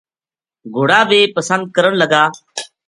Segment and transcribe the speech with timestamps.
[0.75, 2.23] گھوڑا بی پسند کرن لگا